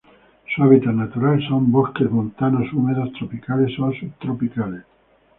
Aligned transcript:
Su 0.55 0.63
hábitat 0.63 0.95
natural 0.95 1.47
son 1.47 1.71
bosques 1.71 2.09
montanos 2.09 2.73
húmedos 2.73 3.13
tropicales 3.13 3.77
o 3.79 3.93
subtropicales. 3.93 4.81